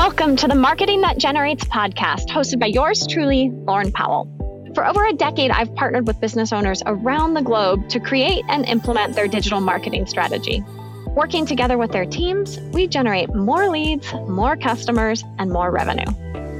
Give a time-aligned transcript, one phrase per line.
[0.00, 4.26] Welcome to the Marketing That Generates podcast, hosted by yours truly, Lauren Powell.
[4.74, 8.64] For over a decade, I've partnered with business owners around the globe to create and
[8.64, 10.64] implement their digital marketing strategy.
[11.08, 16.10] Working together with their teams, we generate more leads, more customers, and more revenue.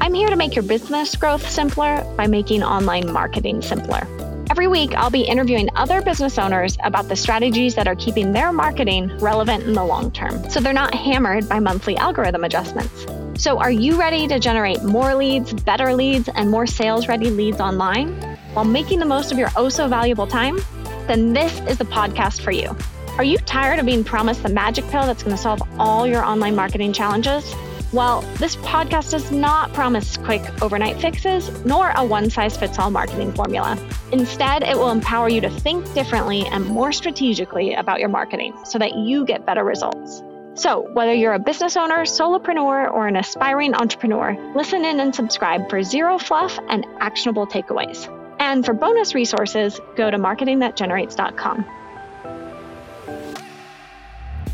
[0.03, 4.07] I'm here to make your business growth simpler by making online marketing simpler.
[4.51, 8.53] Every week, I'll be interviewing other business owners about the strategies that are keeping their
[8.53, 13.07] marketing relevant in the long term so they're not hammered by monthly algorithm adjustments.
[13.37, 17.61] So, are you ready to generate more leads, better leads, and more sales ready leads
[17.61, 18.13] online
[18.53, 20.59] while making the most of your oh so valuable time?
[21.07, 22.77] Then this is the podcast for you.
[23.17, 26.25] Are you tired of being promised the magic pill that's going to solve all your
[26.25, 27.55] online marketing challenges?
[27.93, 32.91] Well, this podcast does not promise quick overnight fixes nor a one size fits all
[32.91, 33.77] marketing formula.
[34.13, 38.79] Instead, it will empower you to think differently and more strategically about your marketing so
[38.79, 40.23] that you get better results.
[40.55, 45.71] So, whether you're a business owner, solopreneur, or an aspiring entrepreneur, listen in and subscribe
[45.71, 48.09] for zero fluff and actionable takeaways.
[48.41, 51.65] And for bonus resources, go to marketingthatgenerates.com.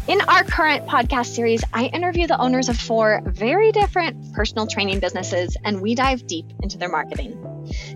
[0.09, 5.01] In our current podcast series, I interview the owners of four very different personal training
[5.01, 7.37] businesses and we dive deep into their marketing.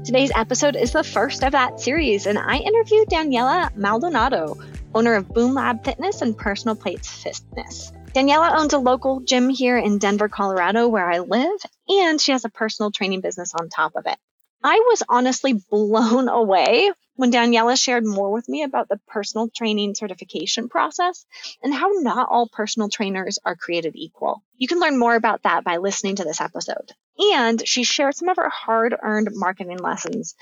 [0.04, 4.56] Today's episode is the first of that series, and I interview Daniela Maldonado,
[4.94, 7.92] owner of Boom Lab Fitness and Personal Plates Fitness.
[8.14, 12.44] Daniela owns a local gym here in Denver, Colorado, where I live, and she has
[12.44, 14.18] a personal training business on top of it.
[14.62, 19.94] I was honestly blown away when Daniela shared more with me about the personal training
[19.94, 21.24] certification process
[21.62, 24.42] and how not all personal trainers are created equal.
[24.56, 26.92] You can learn more about that by listening to this episode.
[27.34, 30.34] And she shared some of her hard earned marketing lessons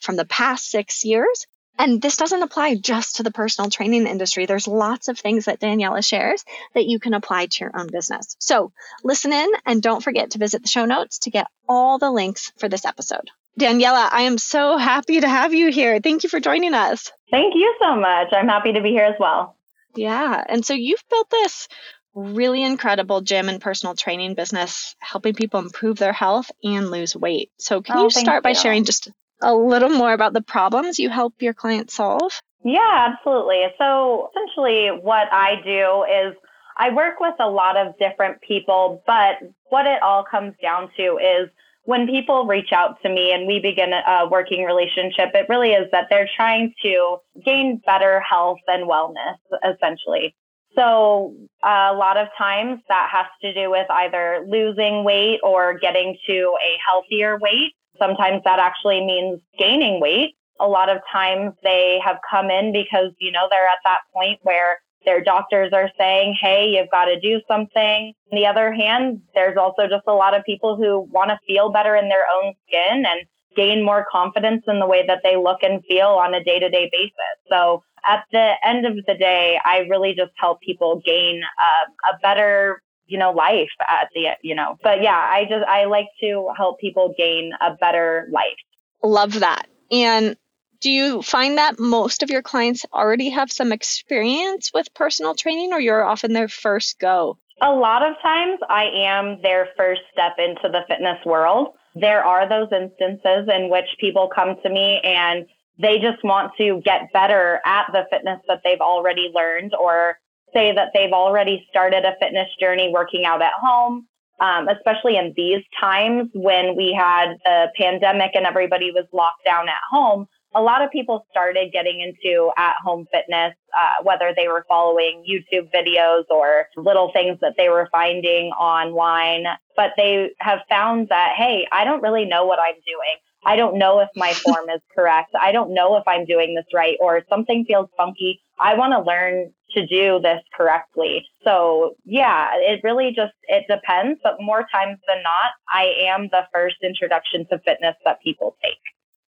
[0.00, 1.46] from the past six years.
[1.78, 4.46] And this doesn't apply just to the personal training industry.
[4.46, 8.36] There's lots of things that Daniela shares that you can apply to your own business.
[8.38, 12.10] So listen in and don't forget to visit the show notes to get all the
[12.10, 13.30] links for this episode.
[13.58, 16.00] Daniela, I am so happy to have you here.
[16.00, 17.10] Thank you for joining us.
[17.30, 18.28] Thank you so much.
[18.32, 19.56] I'm happy to be here as well.
[19.94, 20.42] Yeah.
[20.46, 21.68] And so you've built this
[22.14, 27.50] really incredible gym and personal training business, helping people improve their health and lose weight.
[27.58, 28.54] So, can oh, you start by you.
[28.54, 29.10] sharing just
[29.42, 32.40] a little more about the problems you help your clients solve?
[32.64, 33.64] Yeah, absolutely.
[33.78, 36.36] So, essentially, what I do is
[36.76, 39.36] I work with a lot of different people, but
[39.68, 41.50] what it all comes down to is
[41.84, 45.88] when people reach out to me and we begin a working relationship, it really is
[45.90, 50.34] that they're trying to gain better health and wellness, essentially.
[50.76, 55.78] So uh, a lot of times that has to do with either losing weight or
[55.78, 57.74] getting to a healthier weight.
[58.02, 60.34] Sometimes that actually means gaining weight.
[60.58, 64.40] A lot of times they have come in because, you know, they're at that point
[64.42, 68.12] where their doctors are saying, hey, you've got to do something.
[68.32, 71.70] On the other hand, there's also just a lot of people who want to feel
[71.70, 73.20] better in their own skin and
[73.56, 76.68] gain more confidence in the way that they look and feel on a day to
[76.68, 77.36] day basis.
[77.50, 82.18] So at the end of the day, I really just help people gain a, a
[82.22, 86.48] better you know life at the you know but yeah i just i like to
[86.56, 88.56] help people gain a better life
[89.02, 90.36] love that and
[90.82, 95.72] do you find that most of your clients already have some experience with personal training
[95.72, 97.38] or you're often their first go?
[97.62, 101.68] A lot of times I am their first step into the fitness world.
[101.94, 105.46] There are those instances in which people come to me and
[105.78, 110.18] they just want to get better at the fitness that they've already learned or
[110.54, 114.06] say that they've already started a fitness journey working out at home.
[114.40, 119.68] Um, especially in these times when we had the pandemic and everybody was locked down
[119.68, 124.48] at home, a lot of people started getting into at home fitness, uh, whether they
[124.48, 129.44] were following YouTube videos or little things that they were finding online.
[129.76, 133.16] But they have found that, hey, I don't really know what I'm doing.
[133.44, 135.30] I don't know if my form is correct.
[135.40, 138.40] I don't know if I'm doing this right or something feels funky.
[138.60, 141.26] I want to learn to do this correctly.
[141.44, 146.42] So yeah, it really just, it depends, but more times than not, I am the
[146.52, 148.78] first introduction to fitness that people take.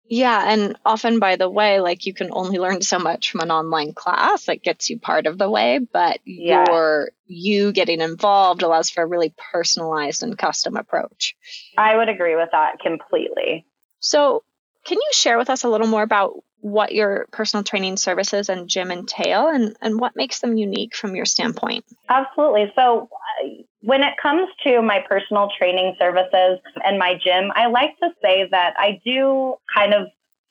[0.07, 3.51] Yeah, and often, by the way, like you can only learn so much from an
[3.51, 6.67] online class that gets you part of the way, but yeah.
[6.69, 11.35] your you getting involved allows for a really personalized and custom approach.
[11.79, 13.65] I would agree with that completely.
[13.99, 14.45] So,
[14.85, 18.71] can you share with us a little more about what your personal training services and
[18.71, 21.85] gym entail and, and what makes them unique from your standpoint?
[22.09, 22.73] Absolutely.
[22.75, 23.49] So, uh,
[23.83, 28.49] when it comes to my personal training services and my gym, I like to say
[28.51, 30.07] that I do kind of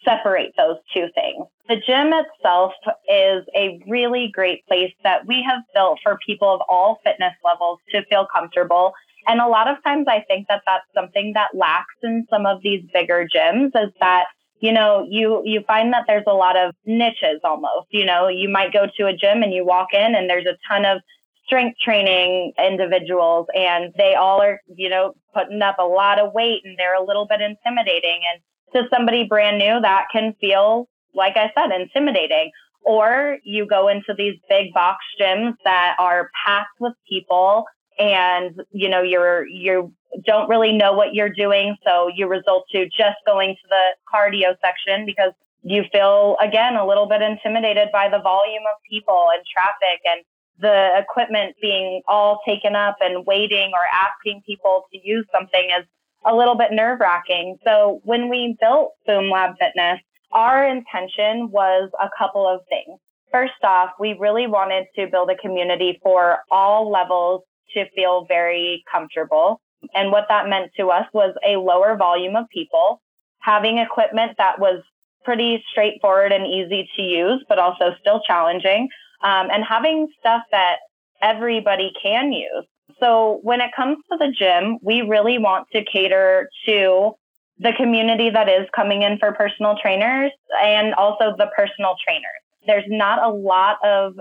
[0.06, 1.48] separate those two things.
[1.68, 2.74] The gym itself
[3.10, 7.80] is a really great place that we have built for people of all fitness levels
[7.90, 8.94] to feel comfortable.
[9.26, 12.62] And a lot of times I think that that's something that lacks in some of
[12.62, 14.26] these bigger gyms is that
[14.64, 17.88] you know, you you find that there's a lot of niches almost.
[17.90, 20.58] You know, you might go to a gym and you walk in and there's a
[20.70, 21.02] ton of
[21.46, 26.62] strength training individuals and they all are, you know, putting up a lot of weight
[26.64, 28.22] and they're a little bit intimidating.
[28.32, 28.42] And
[28.74, 32.50] to somebody brand new, that can feel, like I said, intimidating.
[32.86, 37.66] Or you go into these big box gyms that are packed with people
[38.00, 39.94] and, you know, you're, you
[40.26, 41.76] don't really know what you're doing.
[41.86, 45.34] So you result to just going to the cardio section because
[45.64, 50.24] you feel, again, a little bit intimidated by the volume of people and traffic and
[50.60, 55.86] the equipment being all taken up and waiting or asking people to use something is
[56.26, 57.58] a little bit nerve wracking.
[57.66, 60.00] So when we built Boom Lab Fitness,
[60.32, 63.00] our intention was a couple of things.
[63.32, 67.42] First off, we really wanted to build a community for all levels
[67.74, 69.60] to feel very comfortable.
[69.94, 73.02] And what that meant to us was a lower volume of people,
[73.40, 74.82] having equipment that was
[75.24, 78.90] pretty straightforward and easy to use, but also still challenging,
[79.24, 80.78] um, and having stuff that
[81.22, 82.66] everybody can use.
[83.00, 87.14] So when it comes to the gym, we really want to cater to
[87.60, 90.32] the community that is coming in for personal trainers
[90.62, 92.42] and also the personal trainers.
[92.68, 94.16] There's not a lot of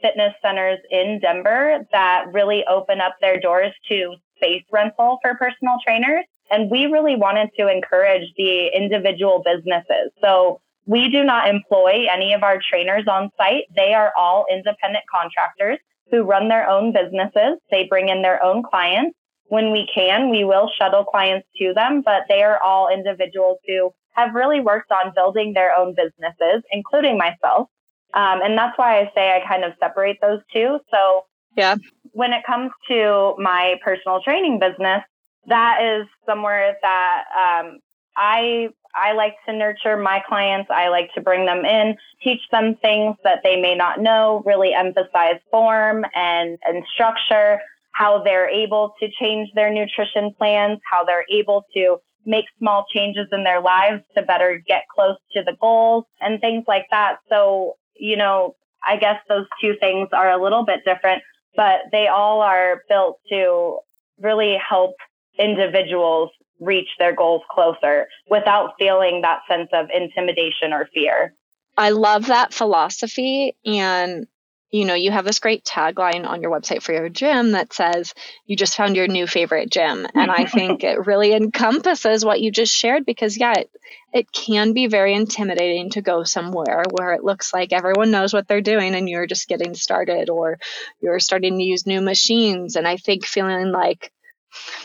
[0.00, 5.76] fitness centers in Denver that really open up their doors to space rental for personal
[5.84, 6.24] trainers.
[6.50, 10.12] And we really wanted to encourage the individual businesses.
[10.22, 13.64] So we do not employ any of our trainers on site.
[13.74, 15.78] They are all independent contractors
[16.10, 17.58] who run their own businesses.
[17.70, 19.16] They bring in their own clients.
[19.48, 23.92] When we can, we will shuttle clients to them, but they are all individuals who
[24.12, 27.68] have really worked on building their own businesses, including myself.
[28.14, 30.78] Um, and that's why I say I kind of separate those two.
[30.90, 31.24] So,
[31.56, 31.76] yeah,
[32.12, 35.02] when it comes to my personal training business,
[35.48, 37.78] that is somewhere that um,
[38.16, 40.70] I I like to nurture my clients.
[40.70, 44.72] I like to bring them in, teach them things that they may not know, really
[44.72, 47.60] emphasize form and, and structure,
[47.92, 53.26] how they're able to change their nutrition plans, how they're able to make small changes
[53.32, 57.18] in their lives to better get close to the goals and things like that.
[57.28, 61.22] So, you know, I guess those two things are a little bit different,
[61.56, 63.78] but they all are built to
[64.20, 64.94] really help
[65.38, 66.30] individuals
[66.60, 71.34] reach their goals closer without feeling that sense of intimidation or fear.
[71.76, 73.54] I love that philosophy.
[73.64, 74.26] And,
[74.70, 78.14] you know, you have this great tagline on your website for your gym that says,
[78.46, 80.06] you just found your new favorite gym.
[80.14, 83.70] And I think it really encompasses what you just shared because, yeah, it,
[84.12, 88.48] it can be very intimidating to go somewhere where it looks like everyone knows what
[88.48, 90.58] they're doing and you're just getting started or
[91.00, 92.74] you're starting to use new machines.
[92.74, 94.10] And I think feeling like,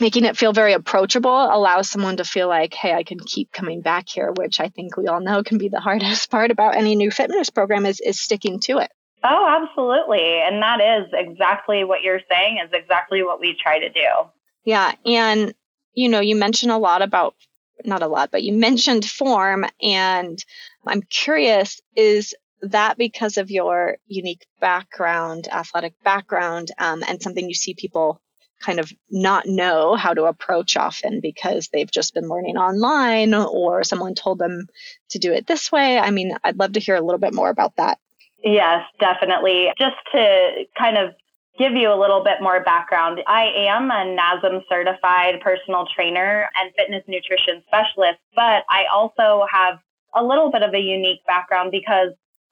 [0.02, 3.82] making it feel very approachable allows someone to feel like, hey, I can keep coming
[3.82, 6.96] back here, which I think we all know can be the hardest part about any
[6.96, 8.92] new fitness program is, is sticking to it.
[9.24, 10.42] Oh, absolutely.
[10.42, 14.08] And that is exactly what you're saying, is exactly what we try to do.
[14.66, 14.94] Yeah.
[15.06, 15.54] And,
[15.94, 17.36] you know, you mentioned a lot about,
[17.86, 19.66] not a lot, but you mentioned form.
[19.82, 20.44] And
[20.88, 27.56] I'm curious, is that because of your unique background, athletic background, um, and something you
[27.56, 28.22] see people
[28.60, 33.84] kind of not know how to approach often because they've just been learning online or
[33.84, 34.68] someone told them
[35.10, 35.98] to do it this way.
[35.98, 37.98] I mean, I'd love to hear a little bit more about that.
[38.44, 39.72] Yes, definitely.
[39.78, 41.14] Just to kind of
[41.58, 46.72] give you a little bit more background, I am a NASM certified personal trainer and
[46.76, 49.80] fitness nutrition specialist, but I also have
[50.16, 52.10] a little bit of a unique background because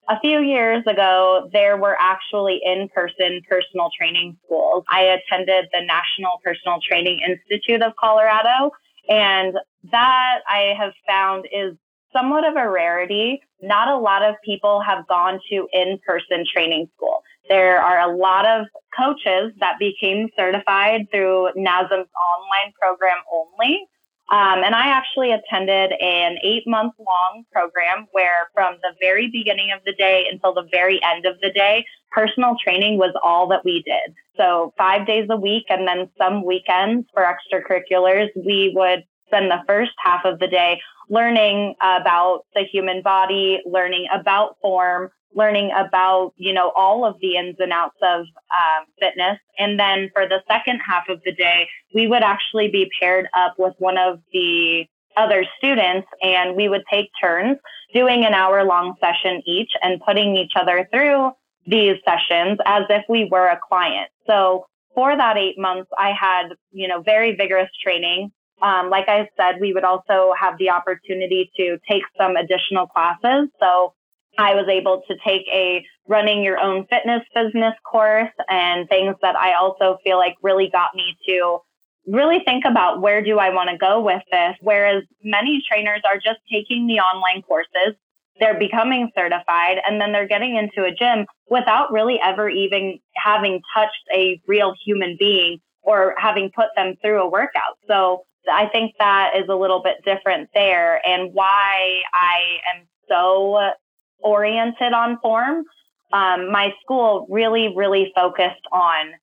[0.10, 4.84] a few years ago, there were actually in person personal training schools.
[4.89, 8.72] I attended the National Personal Training Institute of Colorado,
[9.08, 9.55] and
[9.91, 11.75] that I have found is
[12.13, 13.41] somewhat of a rarity.
[13.61, 17.23] Not a lot of people have gone to in person training school.
[17.49, 23.87] There are a lot of coaches that became certified through NASM's online program only.
[24.31, 29.71] Um, and I actually attended an eight month long program where from the very beginning
[29.75, 33.65] of the day until the very end of the day, personal training was all that
[33.65, 34.13] we did.
[34.37, 39.63] So five days a week and then some weekends for extracurriculars, we would spend the
[39.67, 46.33] first half of the day learning about the human body, learning about form, learning about,
[46.38, 49.38] you know, all of the ins and outs of um, fitness.
[49.57, 53.55] And then for the second half of the day, we would actually be paired up
[53.57, 54.86] with one of the
[55.17, 57.57] other students and we would take turns
[57.93, 61.31] doing an hour long session each and putting each other through
[61.65, 64.09] these sessions as if we were a client.
[64.27, 68.31] So for that eight months, I had, you know, very vigorous training.
[68.61, 73.49] Um, like I said, we would also have the opportunity to take some additional classes.
[73.59, 73.93] So
[74.37, 79.35] I was able to take a running your own fitness business course and things that
[79.35, 81.59] I also feel like really got me to
[82.07, 84.55] really think about where do I want to go with this.
[84.61, 87.95] Whereas many trainers are just taking the online courses,
[88.39, 93.61] they're becoming certified, and then they're getting into a gym without really ever even having
[93.75, 97.77] touched a real human being or having put them through a workout.
[97.87, 103.72] So I think that is a little bit different there and why I am so
[104.19, 105.65] oriented on form.
[106.12, 109.13] Um, my school really, really focused on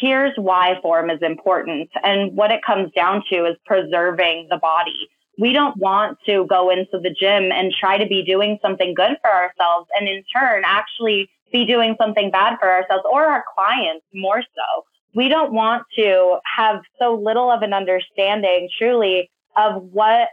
[0.00, 1.90] here's why form is important.
[2.02, 5.08] And what it comes down to is preserving the body.
[5.38, 9.16] We don't want to go into the gym and try to be doing something good
[9.20, 14.04] for ourselves and in turn actually be doing something bad for ourselves or our clients
[14.14, 14.84] more so.
[15.16, 20.28] We don't want to have so little of an understanding truly of what,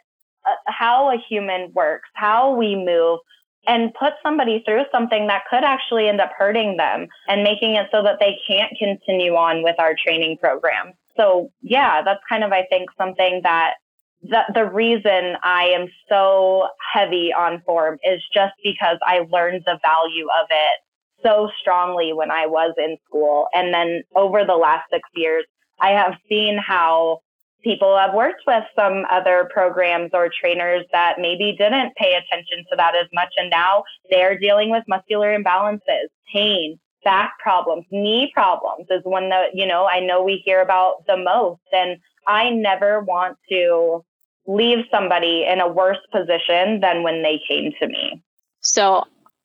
[0.46, 3.20] uh, how a human works, how we move,
[3.66, 7.88] and put somebody through something that could actually end up hurting them and making it
[7.94, 10.92] so that they can't continue on with our training program.
[11.16, 13.76] So yeah, that's kind of, I think, something that
[14.22, 19.80] the, the reason I am so heavy on form is just because I learned the
[19.82, 20.80] value of it
[21.24, 23.48] so strongly when I was in school.
[23.54, 25.46] And then over the last six years,
[25.80, 27.20] I have seen how
[27.64, 32.76] people have worked with some other programs or trainers that maybe didn't pay attention to
[32.78, 33.30] that as much.
[33.38, 39.50] And now they're dealing with muscular imbalances, pain, back problems, knee problems is one that,
[39.54, 41.62] you know, I know we hear about the most.
[41.72, 44.04] And I never want to
[44.46, 48.22] leave somebody in a worse position than when they came to me.
[48.62, 49.04] So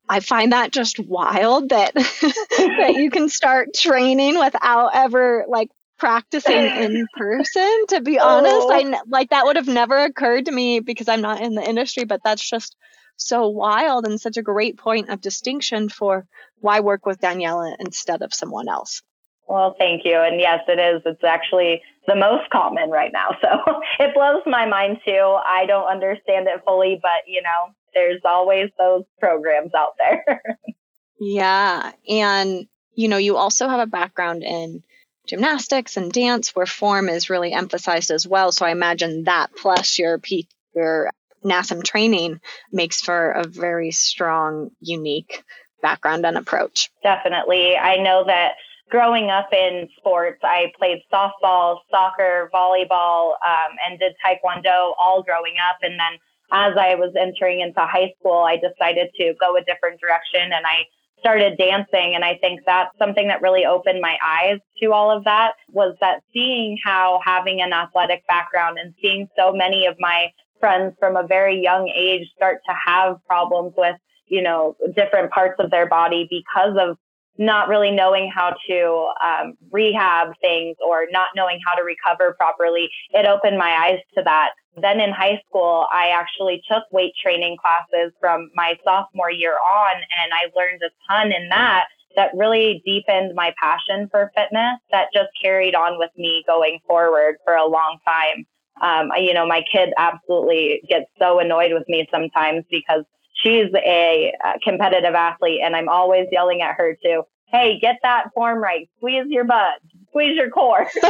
[0.08, 6.54] I find that just wild that that you can start training without ever like practicing
[6.54, 8.54] in person to be honest.
[8.54, 8.72] Oh.
[8.72, 12.04] i like that would have never occurred to me because i'm not in the industry
[12.04, 12.76] but that's just
[13.16, 16.24] so wild and such a great point of distinction for
[16.60, 19.02] why work with daniela instead of someone else.
[19.48, 20.20] Well thank you.
[20.20, 21.02] And yes it is.
[21.04, 23.30] It's actually the most common right now.
[23.40, 25.36] So it blows my mind too.
[25.44, 30.42] I don't understand it fully but you know there's always those programs out there
[31.21, 34.83] yeah and you know you also have a background in
[35.28, 38.50] gymnastics and dance where form is really emphasized as well.
[38.50, 41.11] So I imagine that plus your P- your
[41.45, 42.40] NASM training
[42.73, 45.45] makes for a very strong, unique
[45.83, 46.90] background and approach.
[47.02, 47.76] Definitely.
[47.76, 48.54] I know that
[48.90, 55.54] growing up in sports, I played softball, soccer, volleyball, um, and did taekwondo all growing
[55.71, 55.78] up.
[55.83, 56.18] And then
[56.50, 60.64] as I was entering into high school, I decided to go a different direction and
[60.67, 60.87] I
[61.21, 62.14] started dancing.
[62.14, 65.97] And I think that's something that really opened my eyes to all of that was
[66.00, 71.17] that seeing how having an athletic background and seeing so many of my friends from
[71.17, 75.88] a very young age start to have problems with, you know, different parts of their
[75.88, 76.97] body because of
[77.38, 82.90] not really knowing how to um, rehab things or not knowing how to recover properly.
[83.11, 84.50] It opened my eyes to that.
[84.80, 89.97] Then in high school, I actually took weight training classes from my sophomore year on,
[89.97, 95.07] and I learned a ton in that that really deepened my passion for fitness that
[95.14, 98.45] just carried on with me going forward for a long time.
[98.80, 103.04] Um, you know, my kid absolutely gets so annoyed with me sometimes because
[103.38, 108.59] she's a, competitive athlete and I'm always yelling at her to, hey, get that form
[108.59, 110.87] right, squeeze your butt, squeeze your core.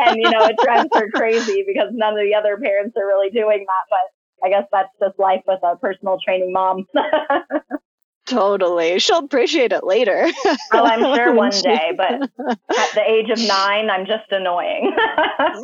[0.00, 3.30] and, you know, it drives her crazy because none of the other parents are really
[3.30, 3.84] doing that.
[3.90, 6.86] But I guess that's just life with a personal training mom.
[8.26, 8.98] Totally.
[9.00, 10.26] She'll appreciate it later.
[10.72, 14.96] oh, I'm sure one day, but at the age of nine, I'm just annoying.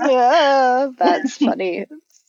[0.06, 1.86] yeah, that's funny.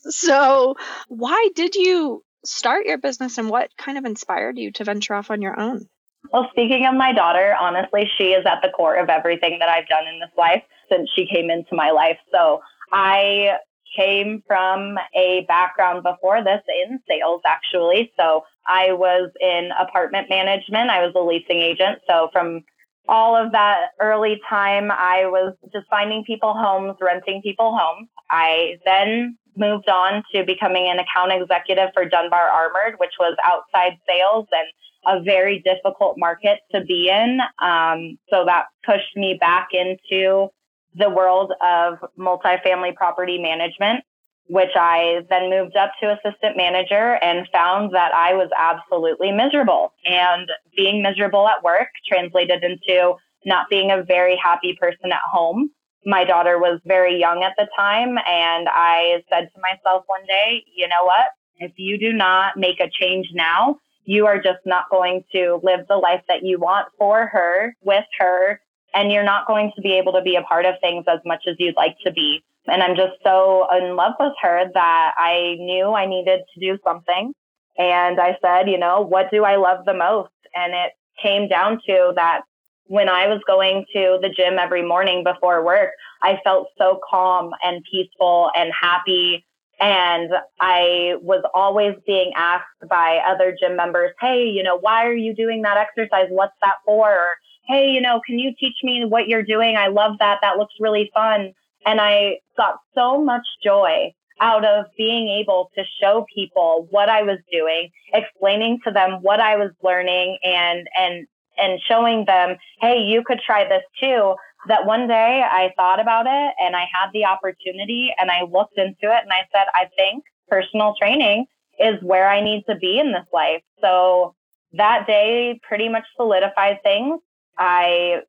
[0.09, 0.75] So,
[1.09, 5.31] why did you start your business and what kind of inspired you to venture off
[5.31, 5.87] on your own?
[6.31, 9.87] Well, speaking of my daughter, honestly, she is at the core of everything that I've
[9.87, 12.17] done in this life since she came into my life.
[12.31, 13.57] So I
[13.95, 18.11] came from a background before this in sales, actually.
[18.17, 21.99] So I was in apartment management, I was a leasing agent.
[22.07, 22.63] So from
[23.07, 28.07] all of that early time, I was just finding people homes, renting people homes.
[28.29, 33.97] I then moved on to becoming an account executive for Dunbar Armored, which was outside
[34.07, 34.67] sales and
[35.05, 37.39] a very difficult market to be in.
[37.59, 40.47] Um, so that pushed me back into
[40.95, 44.03] the world of multifamily property management,
[44.47, 49.93] which I then moved up to assistant manager and found that I was absolutely miserable.
[50.05, 53.15] And being miserable at work translated into
[53.45, 55.71] not being a very happy person at home.
[56.05, 58.17] My daughter was very young at the time.
[58.27, 61.25] And I said to myself one day, you know what?
[61.57, 65.81] If you do not make a change now, you are just not going to live
[65.87, 68.59] the life that you want for her, with her,
[68.93, 71.43] and you're not going to be able to be a part of things as much
[71.47, 72.43] as you'd like to be.
[72.67, 76.77] And I'm just so in love with her that I knew I needed to do
[76.83, 77.33] something.
[77.77, 80.31] And I said, you know, what do I love the most?
[80.53, 80.91] And it
[81.21, 82.41] came down to that
[82.85, 87.51] when I was going to the gym every morning before work, I felt so calm
[87.63, 89.45] and peaceful and happy.
[89.79, 95.15] And I was always being asked by other gym members, Hey, you know, why are
[95.15, 96.27] you doing that exercise?
[96.29, 97.09] What's that for?
[97.09, 97.35] Or,
[97.67, 99.77] Hey, you know, can you teach me what you're doing?
[99.77, 100.39] I love that.
[100.41, 101.53] That looks really fun.
[101.85, 107.21] And I got so much joy out of being able to show people what I
[107.21, 112.99] was doing, explaining to them what I was learning and, and, and showing them, hey,
[112.99, 114.35] you could try this too.
[114.67, 118.77] That one day I thought about it and I had the opportunity and I looked
[118.77, 121.45] into it and I said, I think personal training
[121.79, 123.63] is where I need to be in this life.
[123.81, 124.35] So
[124.73, 127.19] that day pretty much solidified things.
[127.57, 128.21] I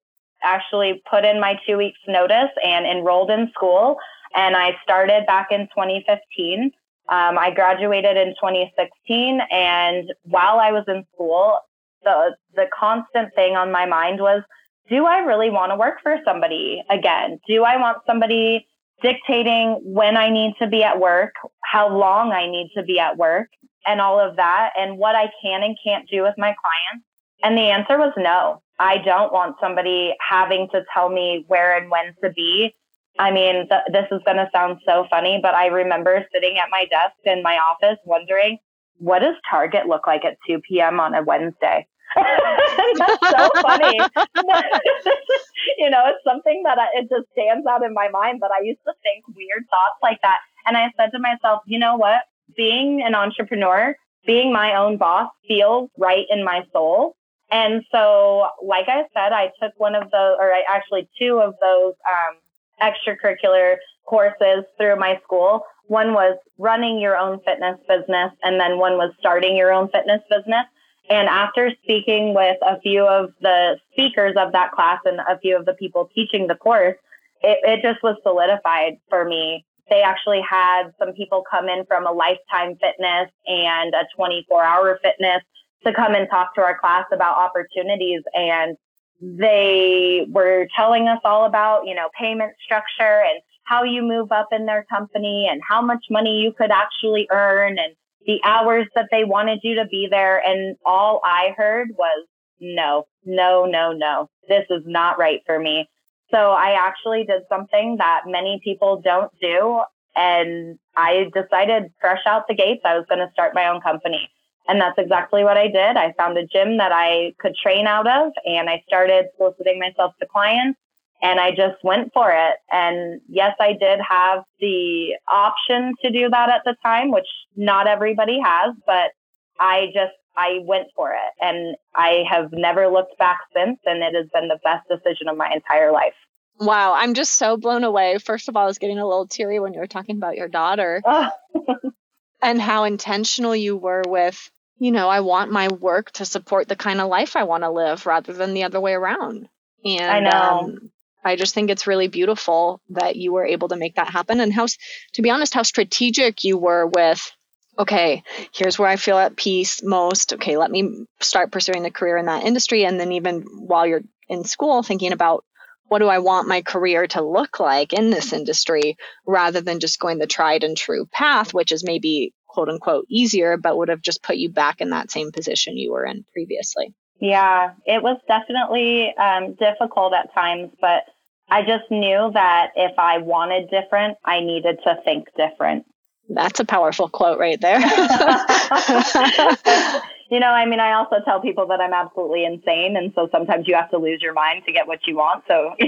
[0.42, 3.96] actually put in my two weeks notice and enrolled in school.
[4.34, 6.72] And I started back in 2015.
[7.08, 9.40] Um, I graduated in 2016.
[9.50, 11.58] And while I was in school,
[12.04, 14.42] the, the constant thing on my mind was,
[14.88, 17.38] do I really want to work for somebody again?
[17.46, 18.66] Do I want somebody
[19.02, 23.16] dictating when I need to be at work, how long I need to be at
[23.16, 23.48] work,
[23.86, 27.06] and all of that, and what I can and can't do with my clients?
[27.42, 28.62] And the answer was no.
[28.78, 32.74] I don't want somebody having to tell me where and when to be.
[33.18, 36.70] I mean, th- this is going to sound so funny, but I remember sitting at
[36.70, 38.58] my desk in my office wondering,
[38.98, 41.00] what does Target look like at 2 p.m.
[41.00, 41.86] on a Wednesday?
[42.16, 43.98] That's so funny.
[45.78, 48.62] you know, it's something that I, it just stands out in my mind, that I
[48.64, 50.38] used to think weird thoughts like that.
[50.66, 52.22] And I said to myself, you know what?
[52.56, 53.96] Being an entrepreneur,
[54.26, 57.16] being my own boss feels right in my soul.
[57.50, 61.54] And so, like I said, I took one of those, or I, actually two of
[61.60, 62.36] those um,
[62.80, 65.62] extracurricular courses through my school.
[65.86, 70.22] One was running your own fitness business, and then one was starting your own fitness
[70.30, 70.64] business.
[71.12, 75.54] And after speaking with a few of the speakers of that class and a few
[75.58, 76.96] of the people teaching the course,
[77.42, 79.66] it, it just was solidified for me.
[79.90, 84.98] They actually had some people come in from a lifetime fitness and a 24 hour
[85.02, 85.42] fitness
[85.84, 88.78] to come and talk to our class about opportunities and
[89.20, 94.48] they were telling us all about, you know, payment structure and how you move up
[94.50, 97.94] in their company and how much money you could actually earn and
[98.26, 100.38] the hours that they wanted you to be there.
[100.38, 102.26] And all I heard was,
[102.60, 105.88] no, no, no, no, this is not right for me.
[106.32, 109.80] So I actually did something that many people don't do.
[110.14, 114.28] And I decided fresh out the gates, I was going to start my own company.
[114.68, 115.96] And that's exactly what I did.
[115.96, 120.12] I found a gym that I could train out of and I started soliciting myself
[120.20, 120.78] to clients
[121.22, 122.56] and I just went for it.
[122.70, 127.86] And yes, I did have the option to do that at the time, which not
[127.86, 129.12] everybody has, but
[129.58, 133.78] I just, I went for it and I have never looked back since.
[133.86, 136.14] And it has been the best decision of my entire life.
[136.58, 138.18] Wow, I'm just so blown away.
[138.18, 140.48] First of all, I was getting a little teary when you were talking about your
[140.48, 141.02] daughter.
[142.42, 146.76] and how intentional you were with, you know, I want my work to support the
[146.76, 149.48] kind of life I want to live rather than the other way around.
[149.84, 150.30] And I know.
[150.30, 150.90] Um,
[151.24, 154.52] I just think it's really beautiful that you were able to make that happen and
[154.52, 154.66] how,
[155.14, 157.30] to be honest, how strategic you were with,
[157.78, 158.22] okay,
[158.54, 160.32] here's where I feel at peace most.
[160.34, 162.84] Okay, let me start pursuing the career in that industry.
[162.84, 165.44] And then even while you're in school, thinking about
[165.86, 170.00] what do I want my career to look like in this industry rather than just
[170.00, 174.00] going the tried and true path, which is maybe quote unquote easier, but would have
[174.00, 176.94] just put you back in that same position you were in previously.
[177.22, 181.04] Yeah, it was definitely um, difficult at times, but
[181.48, 185.86] I just knew that if I wanted different, I needed to think different.
[186.28, 187.78] That's a powerful quote right there.
[190.30, 192.96] you know, I mean, I also tell people that I'm absolutely insane.
[192.96, 195.44] And so sometimes you have to lose your mind to get what you want.
[195.46, 195.76] So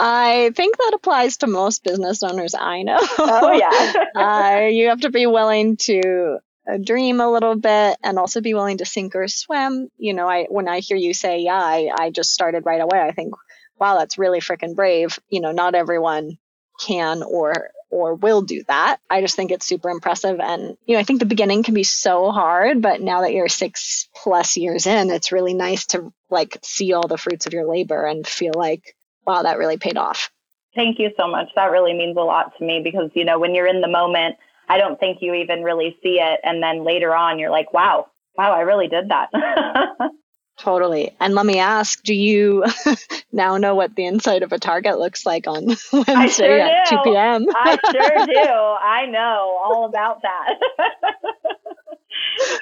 [0.00, 2.98] I think that applies to most business owners I know.
[3.18, 3.92] Oh, yeah.
[4.16, 8.54] uh, you have to be willing to uh, dream a little bit and also be
[8.54, 9.88] willing to sink or swim.
[9.96, 13.00] You know, I when I hear you say, yeah, I, I just started right away,
[13.00, 13.34] I think,
[13.78, 15.18] wow, that's really freaking brave.
[15.28, 16.38] You know, not everyone
[16.84, 18.98] can or or will do that.
[19.08, 20.40] I just think it's super impressive.
[20.40, 23.48] And, you know, I think the beginning can be so hard, but now that you're
[23.48, 27.66] six plus years in, it's really nice to like see all the fruits of your
[27.66, 28.94] labor and feel like,
[29.26, 30.30] wow, that really paid off.
[30.74, 31.48] Thank you so much.
[31.56, 34.36] That really means a lot to me because, you know, when you're in the moment,
[34.68, 36.40] I don't think you even really see it.
[36.42, 39.30] And then later on, you're like, wow, wow, I really did that.
[40.58, 41.14] Totally.
[41.20, 42.64] And let me ask, do you
[43.32, 46.96] now know what the inside of a Target looks like on Wednesday sure at do.
[46.96, 47.46] 2 p.m.?
[47.54, 48.50] I sure do.
[48.50, 50.54] I know all about that.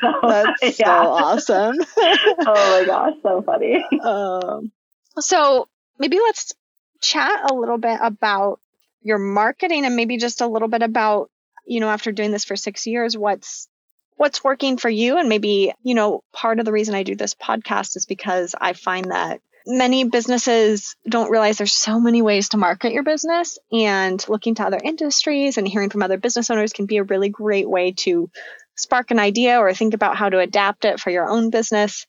[0.01, 1.03] so, That's yeah.
[1.03, 1.77] so awesome.
[1.99, 3.83] oh my gosh, so funny.
[4.03, 4.71] Um,
[5.19, 5.67] so
[5.99, 6.53] maybe let's
[7.01, 8.61] chat a little bit about
[9.03, 11.31] your marketing and maybe just a little bit about,
[11.67, 13.69] you know, after doing this for six years, what's
[14.17, 15.19] what's working for you.
[15.19, 18.73] And maybe, you know, part of the reason I do this podcast is because I
[18.73, 24.25] find that many businesses don't realize there's so many ways to market your business and
[24.29, 27.69] looking to other industries and hearing from other business owners can be a really great
[27.69, 28.31] way to
[28.77, 32.07] spark an idea or think about how to adapt it for your own business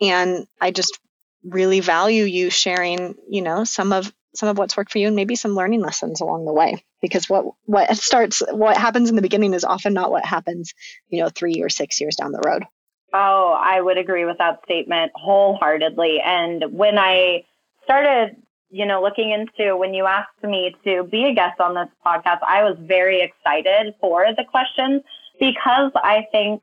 [0.00, 1.00] and i just
[1.42, 5.16] really value you sharing you know some of some of what's worked for you and
[5.16, 6.84] maybe some learning lessons along the way.
[7.00, 10.74] Because what what starts what happens in the beginning is often not what happens
[11.08, 12.64] you know 3 or 6 years down the road.
[13.12, 16.20] Oh i would agree with that statement wholeheartedly.
[16.20, 17.44] And when i
[17.84, 18.36] started
[18.70, 22.38] you know looking into when you asked me to be a guest on this podcast
[22.46, 25.02] i was very excited for the questions
[25.38, 26.62] because i think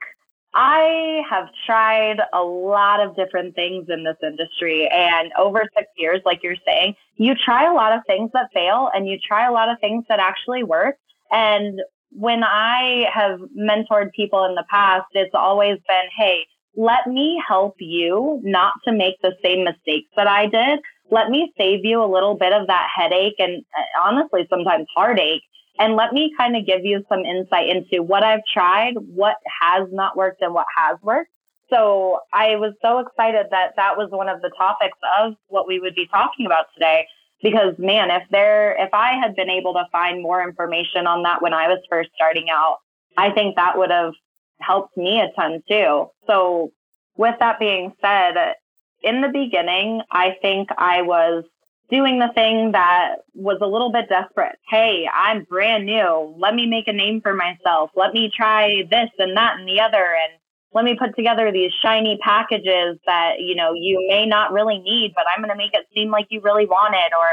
[0.54, 4.90] I have tried a lot of different things in this industry.
[4.92, 8.90] And over six years, like you're saying, you try a lot of things that fail
[8.94, 10.96] and you try a lot of things that actually work.
[11.32, 11.82] And
[12.12, 17.76] when I have mentored people in the past, it's always been, hey, let me help
[17.80, 20.80] you not to make the same mistakes that I did.
[21.12, 25.44] Let me save you a little bit of that headache and uh, honestly, sometimes heartache
[25.80, 29.88] and let me kind of give you some insight into what I've tried, what has
[29.92, 31.32] not worked, and what has worked.
[31.70, 35.80] So I was so excited that that was one of the topics of what we
[35.80, 37.08] would be talking about today.
[37.42, 41.42] Because man, if there, if I had been able to find more information on that
[41.42, 42.80] when I was first starting out,
[43.18, 44.14] I think that would have
[44.60, 46.08] helped me a ton too.
[46.28, 46.74] So
[47.16, 48.56] with that being said,
[49.02, 51.46] in the beginning, I think I was
[51.90, 54.58] doing the thing that was a little bit desperate.
[54.70, 56.36] Hey, I'm brand new.
[56.38, 57.90] Let me make a name for myself.
[57.96, 59.98] Let me try this and that and the other.
[59.98, 60.40] And
[60.72, 65.14] let me put together these shiny packages that, you know, you may not really need,
[65.16, 67.12] but I'm going to make it seem like you really want it.
[67.18, 67.28] Or,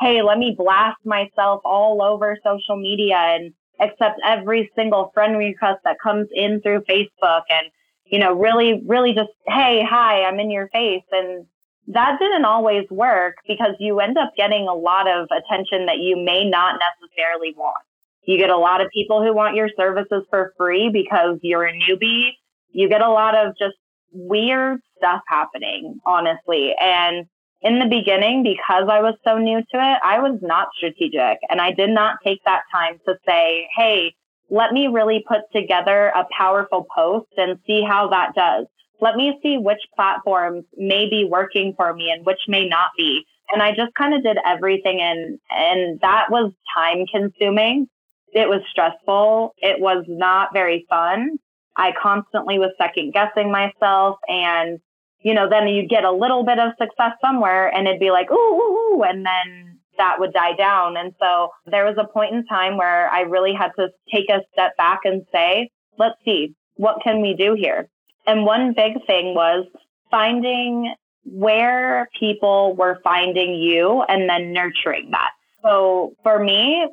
[0.00, 5.80] hey, let me blast myself all over social media and accept every single friend request
[5.84, 7.68] that comes in through Facebook and,
[8.06, 11.04] you know, really, really just, hey, hi, I'm in your face.
[11.12, 11.46] And
[11.92, 16.16] that didn't always work because you end up getting a lot of attention that you
[16.16, 17.82] may not necessarily want.
[18.26, 21.72] You get a lot of people who want your services for free because you're a
[21.72, 22.30] newbie.
[22.70, 23.76] You get a lot of just
[24.12, 26.74] weird stuff happening, honestly.
[26.80, 27.26] And
[27.62, 31.60] in the beginning, because I was so new to it, I was not strategic and
[31.60, 34.14] I did not take that time to say, Hey,
[34.48, 38.66] let me really put together a powerful post and see how that does
[39.00, 43.24] let me see which platforms may be working for me and which may not be.
[43.52, 47.88] And I just kind of did everything and and that was time consuming.
[48.32, 49.54] It was stressful.
[49.58, 51.38] It was not very fun.
[51.76, 54.78] I constantly was second guessing myself and
[55.22, 58.30] you know, then you'd get a little bit of success somewhere and it'd be like,
[58.30, 60.96] ooh, ooh, ooh, and then that would die down.
[60.96, 64.40] And so there was a point in time where I really had to take a
[64.52, 67.88] step back and say, let's see, what can we do here?
[68.26, 69.66] And one big thing was
[70.10, 75.30] finding where people were finding you and then nurturing that.
[75.62, 76.86] So for me,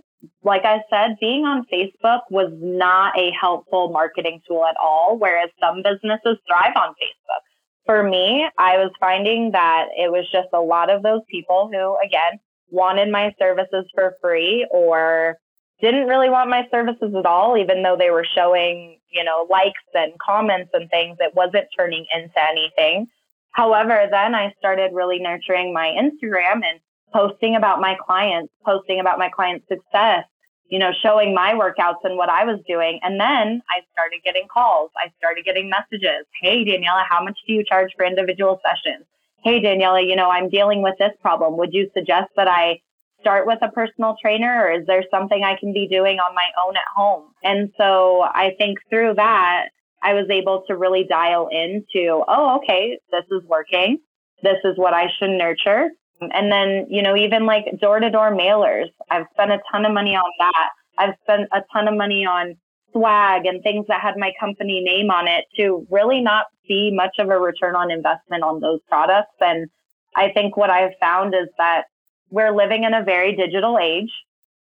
[0.43, 5.49] like I said, being on Facebook was not a helpful marketing tool at all, whereas
[5.61, 7.43] some businesses thrive on Facebook.
[7.85, 11.97] For me, I was finding that it was just a lot of those people who,
[12.05, 15.37] again, wanted my services for free or
[15.81, 19.79] didn't really want my services at all, even though they were showing, you know, likes
[19.93, 21.17] and comments and things.
[21.19, 23.07] It wasn't turning into anything.
[23.51, 26.79] However, then I started really nurturing my Instagram and
[27.13, 30.25] posting about my clients, posting about my clients' success,
[30.69, 32.99] you know, showing my workouts and what I was doing.
[33.03, 34.91] And then I started getting calls.
[34.97, 36.25] I started getting messages.
[36.41, 39.05] Hey, Daniela, how much do you charge for individual sessions?
[39.43, 41.57] Hey, Daniela, you know, I'm dealing with this problem.
[41.57, 42.81] Would you suggest that I
[43.19, 46.47] start with a personal trainer or is there something I can be doing on my
[46.63, 47.31] own at home?
[47.43, 49.69] And so I think through that,
[50.03, 53.99] I was able to really dial into, oh, okay, this is working.
[54.43, 55.89] This is what I should nurture.
[56.21, 59.93] And then, you know, even like door to door mailers, I've spent a ton of
[59.93, 60.69] money on that.
[60.97, 62.55] I've spent a ton of money on
[62.91, 67.15] swag and things that had my company name on it to really not see much
[67.19, 69.35] of a return on investment on those products.
[69.39, 69.69] And
[70.15, 71.85] I think what I've found is that
[72.29, 74.11] we're living in a very digital age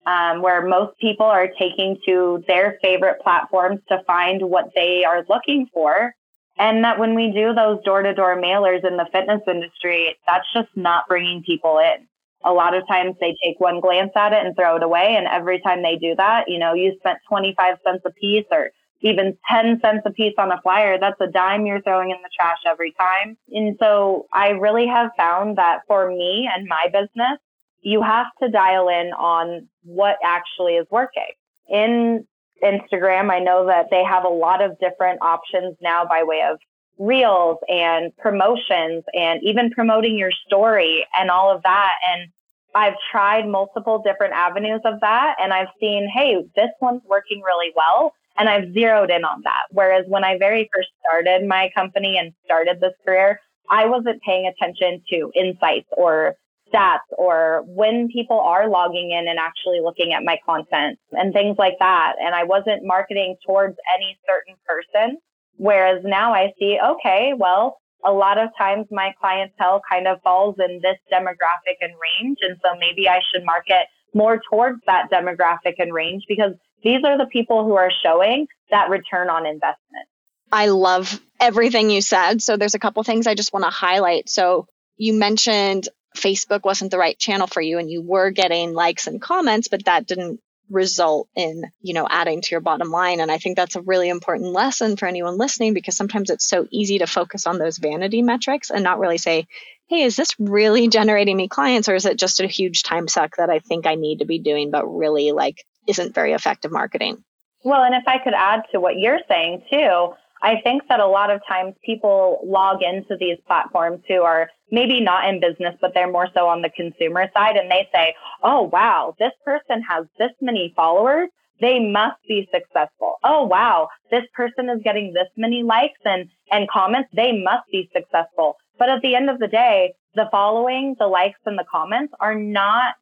[0.05, 5.25] um, where most people are taking to their favorite platforms to find what they are
[5.29, 6.13] looking for.
[6.57, 10.47] And that when we do those door to door mailers in the fitness industry, that's
[10.53, 12.07] just not bringing people in.
[12.45, 15.15] A lot of times they take one glance at it and throw it away.
[15.17, 18.69] And every time they do that, you know, you spent 25 cents a piece or
[19.01, 22.29] even 10 cents a piece on a flyer, that's a dime you're throwing in the
[22.35, 23.37] trash every time.
[23.51, 27.39] And so I really have found that for me and my business,
[27.85, 31.29] you have to dial in on what actually is working.
[31.69, 32.25] In
[32.63, 36.57] Instagram, I know that they have a lot of different options now by way of
[36.97, 41.93] reels and promotions and even promoting your story and all of that.
[42.11, 42.31] And
[42.73, 47.71] I've tried multiple different avenues of that and I've seen, hey, this one's working really
[47.75, 48.13] well.
[48.37, 49.63] And I've zeroed in on that.
[49.69, 54.47] Whereas when I very first started my company and started this career, I wasn't paying
[54.47, 56.35] attention to insights or
[56.73, 61.55] stats or when people are logging in and actually looking at my content and things
[61.57, 62.13] like that.
[62.19, 65.17] And I wasn't marketing towards any certain person.
[65.57, 70.55] Whereas now I see, okay, well, a lot of times my clientele kind of falls
[70.59, 72.39] in this demographic and range.
[72.41, 77.17] And so maybe I should market more towards that demographic and range because these are
[77.17, 80.07] the people who are showing that return on investment.
[80.51, 82.41] I love everything you said.
[82.41, 84.29] So there's a couple things I just want to highlight.
[84.29, 89.07] So you mentioned Facebook wasn't the right channel for you and you were getting likes
[89.07, 93.19] and comments, but that didn't result in, you know, adding to your bottom line.
[93.19, 96.67] And I think that's a really important lesson for anyone listening because sometimes it's so
[96.71, 99.47] easy to focus on those vanity metrics and not really say,
[99.87, 103.37] hey, is this really generating me clients or is it just a huge time suck
[103.37, 107.23] that I think I need to be doing, but really like isn't very effective marketing?
[107.63, 110.13] Well, and if I could add to what you're saying too,
[110.45, 115.01] I think that a lot of times people log into these platforms who are maybe
[115.01, 118.69] not in business, but they're more so on the consumer side and they say, oh,
[118.71, 121.29] wow, this person has this many followers.
[121.61, 123.15] They must be successful.
[123.23, 127.09] Oh, wow, this person is getting this many likes and, and comments.
[127.11, 128.57] They must be successful.
[128.77, 132.35] But at the end of the day, the following, the likes and the comments are
[132.35, 132.93] not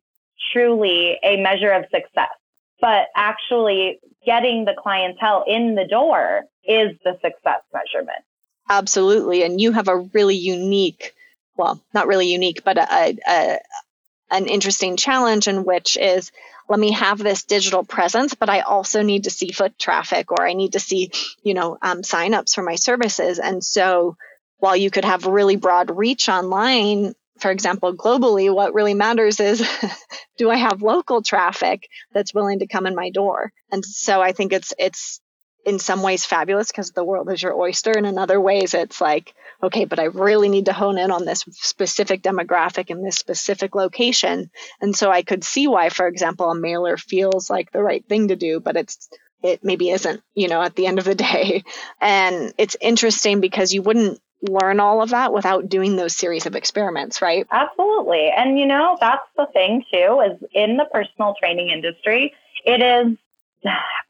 [0.53, 2.31] truly a measure of success,
[2.79, 8.23] but actually getting the clientele in the door is the success measurement.
[8.69, 9.43] Absolutely.
[9.43, 11.13] And you have a really unique,
[11.57, 13.59] well, not really unique, but a, a,
[14.31, 16.31] an interesting challenge in which is
[16.69, 20.47] let me have this digital presence, but I also need to see foot traffic or
[20.47, 21.11] I need to see,
[21.43, 23.37] you know, um, signups for my services.
[23.37, 24.15] And so
[24.59, 29.67] while you could have really broad reach online, for example, globally, what really matters is
[30.37, 33.51] do I have local traffic that's willing to come in my door?
[33.71, 35.19] And so I think it's it's
[35.65, 37.91] in some ways fabulous because the world is your oyster.
[37.91, 41.25] And in other ways it's like okay but i really need to hone in on
[41.25, 44.49] this specific demographic in this specific location.
[44.81, 48.29] And so i could see why for example a mailer feels like the right thing
[48.29, 49.09] to do but it's
[49.41, 51.63] it maybe isn't you know at the end of the day.
[52.01, 56.55] And it's interesting because you wouldn't learn all of that without doing those series of
[56.55, 57.47] experiments right?
[57.49, 58.29] Absolutely.
[58.35, 62.33] And you know that's the thing too is in the personal training industry
[62.65, 63.17] it is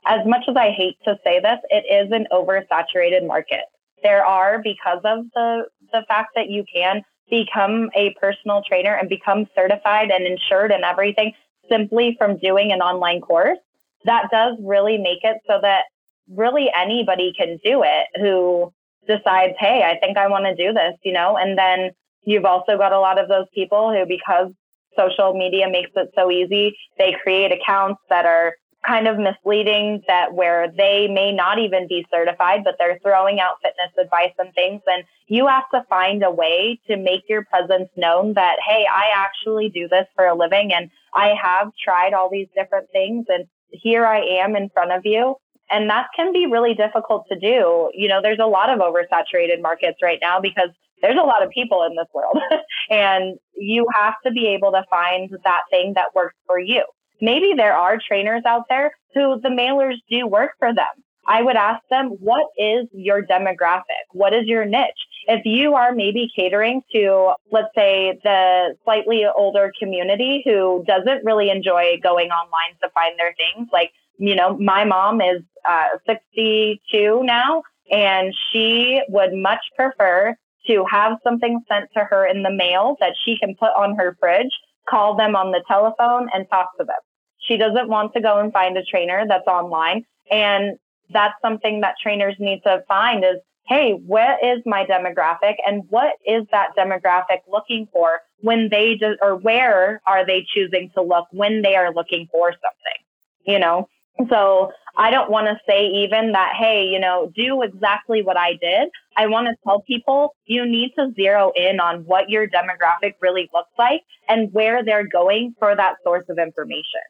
[0.05, 3.61] as much as I hate to say this, it is an oversaturated market.
[4.01, 9.07] There are, because of the, the fact that you can become a personal trainer and
[9.07, 11.33] become certified and insured and everything
[11.69, 13.57] simply from doing an online course,
[14.05, 15.83] that does really make it so that
[16.29, 18.71] really anybody can do it who
[19.07, 21.37] decides, hey, I think I want to do this, you know?
[21.37, 21.91] And then
[22.23, 24.51] you've also got a lot of those people who, because
[24.97, 28.53] social media makes it so easy, they create accounts that are
[28.85, 33.61] kind of misleading that where they may not even be certified, but they're throwing out
[33.61, 34.81] fitness advice and things.
[34.87, 39.09] And you have to find a way to make your presence known that, hey, I
[39.15, 43.45] actually do this for a living and I have tried all these different things and
[43.69, 45.35] here I am in front of you.
[45.69, 47.89] And that can be really difficult to do.
[47.93, 50.69] You know, there's a lot of oversaturated markets right now because
[51.01, 52.37] there's a lot of people in this world
[52.89, 56.83] and you have to be able to find that thing that works for you
[57.21, 61.04] maybe there are trainers out there who the mailers do work for them.
[61.26, 64.04] I would ask them, what is your demographic?
[64.12, 64.89] What is your niche?
[65.28, 71.49] If you are maybe catering to, let's say, the slightly older community who doesn't really
[71.49, 77.21] enjoy going online to find their things, like, you know, my mom is uh, 62
[77.23, 80.36] now, and she would much prefer
[80.67, 84.17] to have something sent to her in the mail that she can put on her
[84.19, 84.52] fridge,
[84.89, 86.99] call them on the telephone, and talk to them.
[87.39, 90.05] She doesn't want to go and find a trainer that's online.
[90.31, 90.77] And
[91.09, 96.15] that's something that trainers need to find is hey, what is my demographic and what
[96.25, 101.27] is that demographic looking for when they do, or where are they choosing to look
[101.31, 102.99] when they are looking for something,
[103.45, 103.87] you know?
[104.30, 108.54] So I don't want to say even that, hey, you know, do exactly what I
[108.54, 108.89] did.
[109.17, 113.49] I want to tell people you need to zero in on what your demographic really
[113.54, 117.02] looks like and where they're going for that source of information.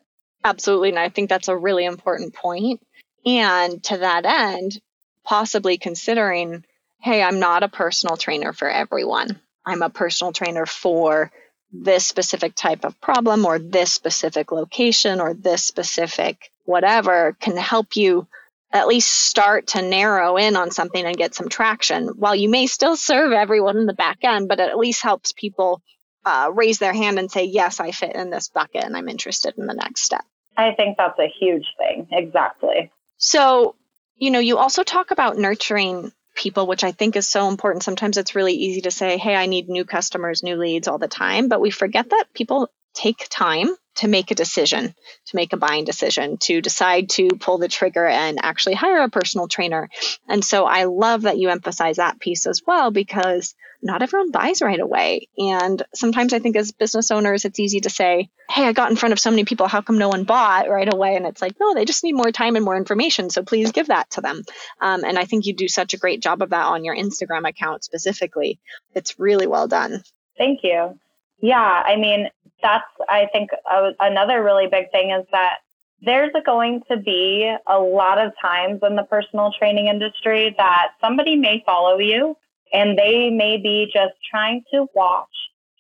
[0.46, 0.90] Absolutely.
[0.90, 2.82] And I think that's a really important point.
[3.26, 4.80] And to that end,
[5.24, 6.66] possibly considering,
[7.02, 9.40] hey, I'm not a personal trainer for everyone.
[9.66, 11.32] I'm a personal trainer for
[11.72, 17.96] this specific type of problem or this specific location or this specific whatever can help
[17.96, 18.28] you
[18.72, 22.08] at least start to narrow in on something and get some traction.
[22.08, 25.32] While you may still serve everyone in the back end, but it at least helps
[25.32, 25.82] people
[26.26, 29.54] uh, raise their hand and say, yes, I fit in this bucket and I'm interested
[29.58, 30.26] in the next step.
[30.58, 32.08] I think that's a huge thing.
[32.12, 32.92] Exactly.
[33.18, 33.76] So,
[34.16, 37.84] you know, you also talk about nurturing people, which I think is so important.
[37.84, 41.08] Sometimes it's really easy to say, hey, I need new customers, new leads all the
[41.08, 44.96] time, but we forget that people take time to make a decision,
[45.28, 49.10] to make a buying decision, to decide to pull the trigger and actually hire a
[49.10, 49.90] personal trainer.
[50.28, 54.62] And so I love that you emphasize that piece as well because not everyone buys
[54.62, 55.28] right away.
[55.38, 58.96] And sometimes I think as business owners, it's easy to say, Hey, I got in
[58.96, 59.68] front of so many people.
[59.68, 61.16] How come no one bought right away?
[61.16, 63.30] And it's like, no, they just need more time and more information.
[63.30, 64.44] So please give that to them.
[64.80, 67.48] Um, and I think you do such a great job of that on your Instagram
[67.48, 68.60] account specifically.
[68.96, 70.04] It's really well done.
[70.38, 70.98] Thank you.
[71.42, 72.30] Yeah, I mean,
[72.64, 73.52] that's, I think,
[74.00, 75.58] another really big thing is that
[76.02, 81.36] there's going to be a lot of times in the personal training industry that somebody
[81.36, 82.36] may follow you
[82.74, 85.30] and they may be just trying to watch,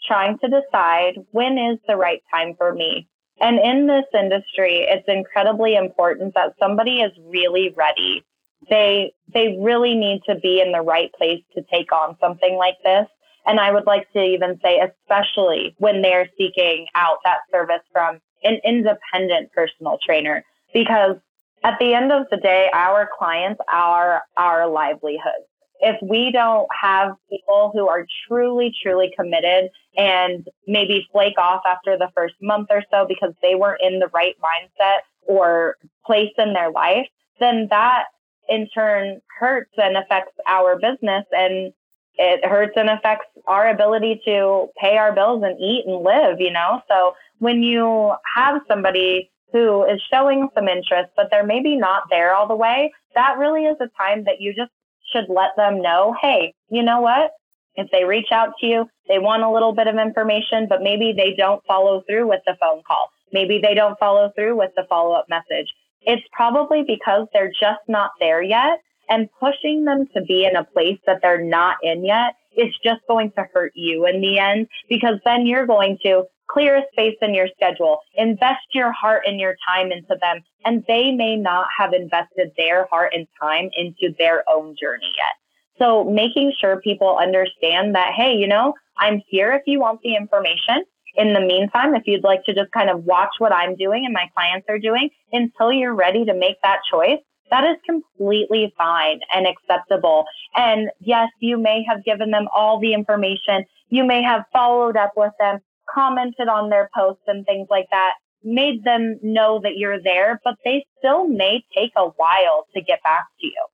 [0.07, 3.07] trying to decide when is the right time for me.
[3.41, 8.23] And in this industry, it's incredibly important that somebody is really ready.
[8.69, 12.77] They, they really need to be in the right place to take on something like
[12.85, 13.07] this.
[13.45, 18.19] And I would like to even say, especially when they're seeking out that service from
[18.43, 21.17] an independent personal trainer, because
[21.63, 25.43] at the end of the day, our clients are our livelihood.
[25.79, 31.97] If we don't have people who are truly, truly committed and maybe flake off after
[31.97, 36.53] the first month or so because they weren't in the right mindset or place in
[36.53, 37.07] their life,
[37.39, 38.05] then that
[38.47, 41.73] in turn hurts and affects our business and
[42.15, 46.51] it hurts and affects our ability to pay our bills and eat and live, you
[46.51, 46.81] know?
[46.87, 52.35] So when you have somebody who is showing some interest, but they're maybe not there
[52.35, 54.71] all the way, that really is a time that you just
[55.11, 57.31] should let them know, hey, you know what?
[57.75, 61.13] If they reach out to you, they want a little bit of information, but maybe
[61.15, 63.09] they don't follow through with the phone call.
[63.31, 65.67] Maybe they don't follow through with the follow up message.
[66.01, 70.63] It's probably because they're just not there yet and pushing them to be in a
[70.63, 74.67] place that they're not in yet is just going to hurt you in the end
[74.89, 79.39] because then you're going to clear a space in your schedule, invest your heart and
[79.39, 84.13] your time into them, and they may not have invested their heart and time into
[84.17, 85.33] their own journey yet.
[85.79, 90.15] So making sure people understand that, hey, you know, I'm here if you want the
[90.15, 90.83] information.
[91.15, 94.13] In the meantime, if you'd like to just kind of watch what I'm doing and
[94.13, 97.19] my clients are doing until you're ready to make that choice,
[97.51, 100.25] that is completely fine and acceptable.
[100.55, 103.65] And yes, you may have given them all the information.
[103.89, 105.59] You may have followed up with them,
[105.93, 110.55] commented on their posts and things like that, made them know that you're there, but
[110.65, 113.65] they still may take a while to get back to you.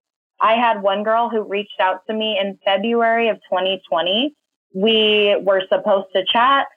[0.41, 4.33] I had one girl who reached out to me in February of 2020.
[4.73, 6.67] We were supposed to chat.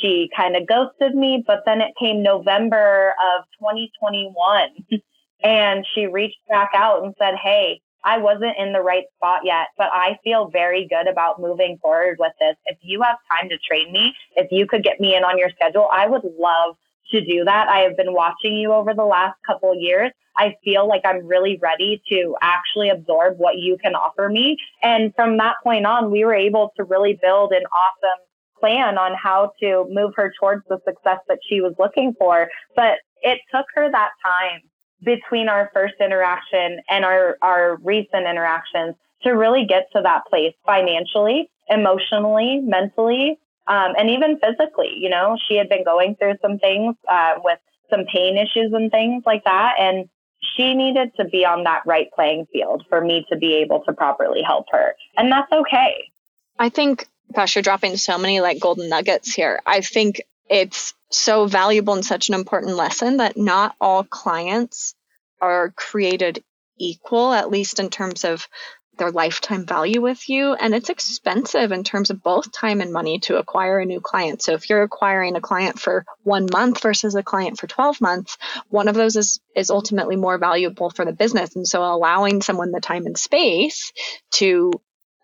[0.00, 4.70] She kind of ghosted me, but then it came November of 2021
[5.44, 9.68] And she reached back out and said, Hey, I wasn't in the right spot yet,
[9.78, 12.56] but I feel very good about moving forward with this.
[12.66, 15.50] If you have time to train me, if you could get me in on your
[15.50, 16.76] schedule, I would love
[17.10, 17.68] to do that.
[17.68, 20.10] I have been watching you over the last couple years.
[20.36, 24.56] I feel like I'm really ready to actually absorb what you can offer me.
[24.82, 28.26] And from that point on, we were able to really build an awesome
[28.58, 32.48] plan on how to move her towards the success that she was looking for.
[32.74, 34.60] But it took her that time
[35.04, 40.54] between our first interaction and our, our recent interactions to really get to that place
[40.66, 44.94] financially, emotionally, mentally, um, and even physically.
[44.96, 47.58] You know, she had been going through some things uh, with
[47.90, 49.74] some pain issues and things like that.
[49.78, 50.08] And
[50.56, 53.92] she needed to be on that right playing field for me to be able to
[53.92, 54.94] properly help her.
[55.16, 56.10] And that's okay.
[56.58, 59.60] I think, gosh, you're dropping so many like golden nuggets here.
[59.66, 64.94] I think it's so valuable and such an important lesson that not all clients
[65.40, 66.42] are created
[66.78, 68.48] equal, at least in terms of
[68.96, 70.54] their lifetime value with you.
[70.54, 74.42] And it's expensive in terms of both time and money to acquire a new client.
[74.42, 78.38] So if you're acquiring a client for one month versus a client for 12 months,
[78.68, 81.56] one of those is, is ultimately more valuable for the business.
[81.56, 83.92] And so allowing someone the time and space
[84.34, 84.72] to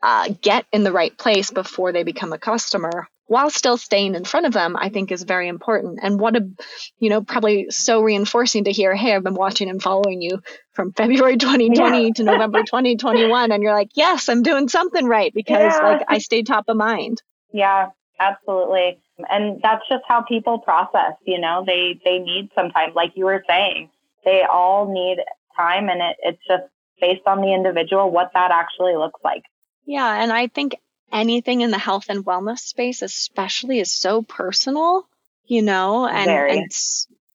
[0.03, 4.25] uh, get in the right place before they become a customer while still staying in
[4.25, 6.01] front of them, I think is very important.
[6.03, 6.51] And what a,
[6.99, 10.93] you know, probably so reinforcing to hear, hey, I've been watching and following you from
[10.97, 12.13] February 2020 yeah.
[12.17, 13.53] to November 2021.
[13.53, 15.79] And you're like, yes, I'm doing something right because yeah.
[15.81, 17.23] like I stayed top of mind.
[17.53, 18.99] Yeah, absolutely.
[19.31, 23.27] And that's just how people process, you know, they, they need some time, like you
[23.27, 23.91] were saying,
[24.25, 25.19] they all need
[25.57, 26.65] time and it, it's just
[27.01, 29.43] based on the individual, what that actually looks like.
[29.87, 30.21] Yeah.
[30.21, 30.75] And I think
[31.13, 35.07] anything in the health and wellness space, especially, is so personal,
[35.45, 36.71] you know, and and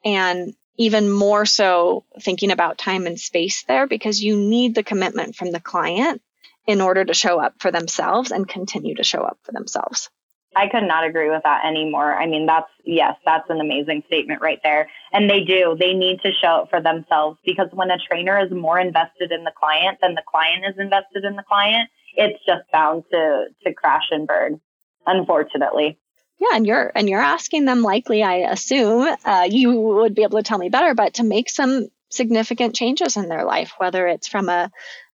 [0.04, 5.36] and even more so thinking about time and space there because you need the commitment
[5.36, 6.22] from the client
[6.68, 10.10] in order to show up for themselves and continue to show up for themselves.
[10.56, 12.14] I could not agree with that anymore.
[12.14, 14.90] I mean, that's, yes, that's an amazing statement right there.
[15.12, 18.52] And they do, they need to show up for themselves because when a trainer is
[18.52, 22.64] more invested in the client than the client is invested in the client, it's just
[22.72, 24.62] bound to to crash and burn,
[25.06, 25.98] unfortunately.
[26.40, 30.40] Yeah, and you're and you're asking them likely, I assume, uh, you would be able
[30.40, 34.28] to tell me better, but to make some significant changes in their life, whether it's
[34.28, 34.72] from a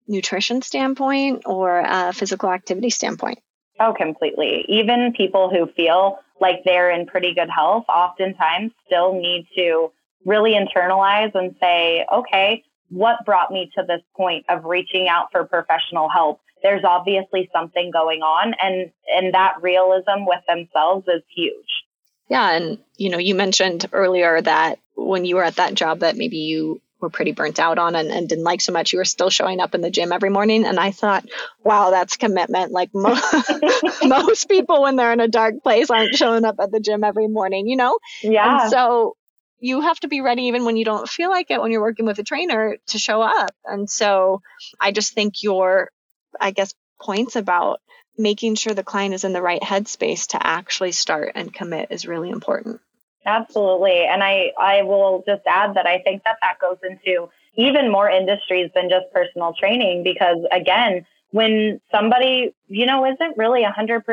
[0.07, 3.39] nutrition standpoint or a physical activity standpoint.
[3.79, 4.65] Oh, completely.
[4.67, 9.91] Even people who feel like they're in pretty good health oftentimes still need to
[10.25, 15.45] really internalize and say, okay, what brought me to this point of reaching out for
[15.45, 16.39] professional help?
[16.63, 21.55] there's obviously something going on and and that realism with themselves is huge.
[22.29, 26.15] Yeah and you know you mentioned earlier that when you were at that job that
[26.15, 29.05] maybe you were pretty burnt out on and, and didn't like so much you were
[29.05, 31.25] still showing up in the gym every morning and i thought
[31.63, 32.71] wow that's commitment.
[32.71, 33.17] Like mo-
[34.03, 37.27] most people when they're in a dark place aren't showing up at the gym every
[37.27, 37.97] morning you know?
[38.21, 38.63] Yeah.
[38.63, 39.15] and so
[39.61, 42.05] you have to be ready even when you don't feel like it when you're working
[42.05, 44.41] with a trainer to show up and so
[44.79, 45.89] i just think your
[46.39, 47.81] I guess, points about
[48.17, 52.07] making sure the client is in the right headspace to actually start and commit is
[52.07, 52.79] really important.
[53.25, 54.05] Absolutely.
[54.05, 58.09] And I, I will just add that I think that that goes into even more
[58.09, 64.03] industries than just personal training because again, when somebody, you know, isn't really 100%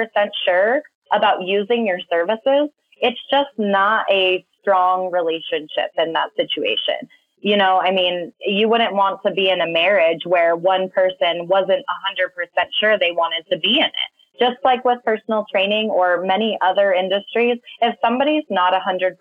[0.44, 0.82] sure
[1.12, 2.70] about using your services,
[3.00, 7.08] it's just not a strong relationship in that situation
[7.40, 11.46] you know, I mean, you wouldn't want to be in a marriage where one person
[11.46, 14.40] wasn't 100% sure they wanted to be in it.
[14.40, 19.16] Just like with personal training or many other industries, if somebody's not 100%,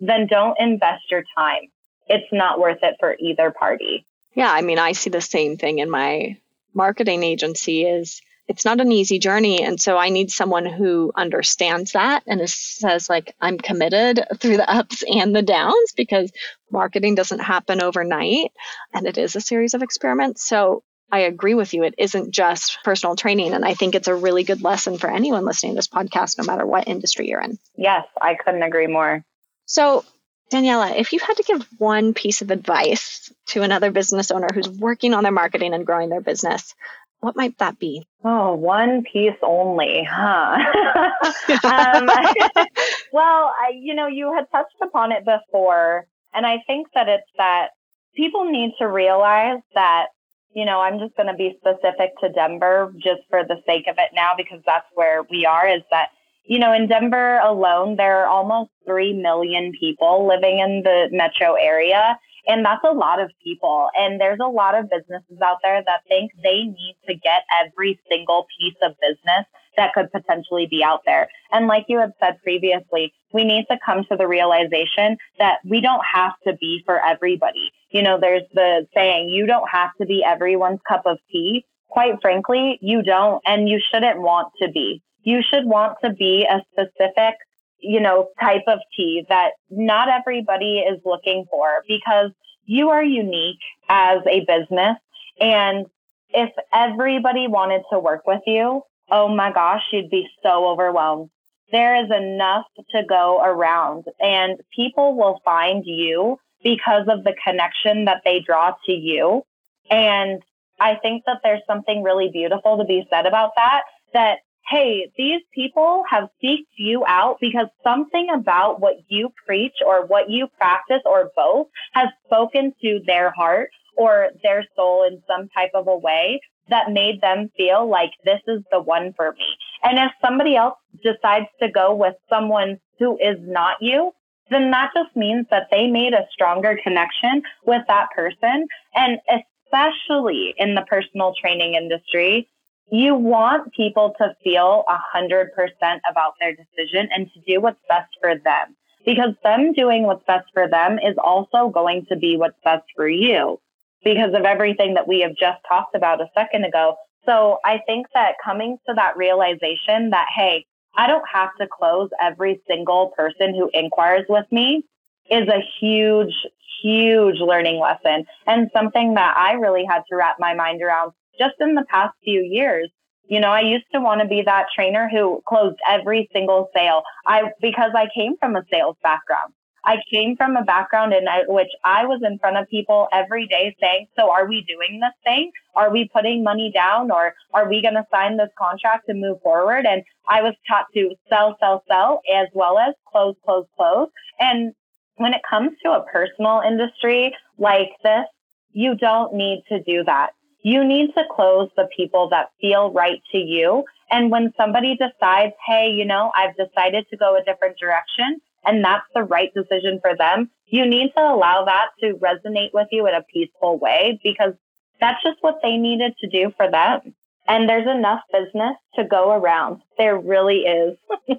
[0.00, 1.62] then don't invest your time.
[2.08, 4.06] It's not worth it for either party.
[4.34, 6.36] Yeah, I mean, I see the same thing in my
[6.74, 9.62] marketing agency is it's not an easy journey.
[9.62, 14.56] And so i need someone who understands that and is, says like i'm committed through
[14.56, 16.32] the ups and the downs because
[16.70, 18.50] marketing doesn't happen overnight
[18.92, 20.46] and it is a series of experiments.
[20.46, 20.82] So
[21.12, 21.84] i agree with you.
[21.84, 23.54] It isn't just personal training.
[23.54, 26.44] And i think it's a really good lesson for anyone listening to this podcast no
[26.44, 27.56] matter what industry you're in.
[27.76, 29.24] Yes i couldn't agree more.
[29.66, 30.04] So
[30.50, 34.68] Daniella, if you had to give one piece of advice to another business owner who's
[34.68, 36.74] working on their marketing and growing their business,
[37.20, 38.06] what might that be?
[38.24, 40.58] Oh, one piece only, huh?
[41.64, 42.06] um,
[43.12, 47.30] well, I, you know, you had touched upon it before, and I think that it's
[47.36, 47.68] that
[48.14, 50.06] people need to realize that,
[50.54, 53.96] you know, I'm just going to be specific to Denver just for the sake of
[53.98, 55.68] it now because that's where we are.
[55.68, 56.08] Is that
[56.44, 61.54] you know, in Denver alone, there are almost 3 million people living in the metro
[61.54, 62.18] area.
[62.46, 63.88] And that's a lot of people.
[63.96, 68.00] And there's a lot of businesses out there that think they need to get every
[68.10, 71.28] single piece of business that could potentially be out there.
[71.52, 75.80] And like you had said previously, we need to come to the realization that we
[75.80, 77.72] don't have to be for everybody.
[77.90, 81.64] You know, there's the saying, you don't have to be everyone's cup of tea.
[81.88, 85.02] Quite frankly, you don't, and you shouldn't want to be.
[85.22, 87.34] You should want to be a specific
[87.80, 92.30] you know, type of tea that not everybody is looking for because
[92.64, 94.96] you are unique as a business.
[95.40, 95.86] And
[96.30, 101.30] if everybody wanted to work with you, oh my gosh, you'd be so overwhelmed.
[101.72, 108.04] There is enough to go around and people will find you because of the connection
[108.04, 109.42] that they draw to you.
[109.90, 110.42] And
[110.78, 114.38] I think that there's something really beautiful to be said about that, that
[114.70, 120.30] hey, these people have seeked you out because something about what you preach or what
[120.30, 125.70] you practice or both has spoken to their heart or their soul in some type
[125.74, 129.56] of a way that made them feel like this is the one for me.
[129.82, 134.12] And if somebody else decides to go with someone who is not you,
[134.50, 138.68] then that just means that they made a stronger connection with that person.
[138.94, 142.48] And especially in the personal training industry,
[142.90, 147.80] you want people to feel a hundred percent about their decision and to do what's
[147.88, 148.76] best for them.
[149.04, 153.08] Because them doing what's best for them is also going to be what's best for
[153.08, 153.58] you.
[154.04, 156.96] Because of everything that we have just talked about a second ago.
[157.26, 160.66] So I think that coming to that realization that, hey,
[160.96, 164.84] I don't have to close every single person who inquires with me
[165.30, 166.34] is a huge,
[166.82, 168.24] huge learning lesson.
[168.46, 172.14] And something that I really had to wrap my mind around just in the past
[172.22, 172.90] few years.
[173.28, 177.02] You know, I used to want to be that trainer who closed every single sale.
[177.26, 179.52] I because I came from a sales background.
[179.84, 183.46] I came from a background in uh, which I was in front of people every
[183.46, 185.50] day saying, so are we doing this thing?
[185.74, 189.40] Are we putting money down or are we going to sign this contract and move
[189.42, 189.86] forward?
[189.86, 194.08] And I was taught to sell, sell, sell as well as close, close, close.
[194.38, 194.72] And
[195.16, 198.26] when it comes to a personal industry like this,
[198.72, 200.30] you don't need to do that.
[200.62, 203.84] You need to close the people that feel right to you.
[204.10, 208.84] And when somebody decides, hey, you know, I've decided to go a different direction, and
[208.84, 213.06] that's the right decision for them, you need to allow that to resonate with you
[213.06, 214.54] in a peaceful way because
[215.00, 217.14] that's just what they needed to do for them.
[217.48, 219.80] And there's enough business to go around.
[219.98, 220.98] There really is.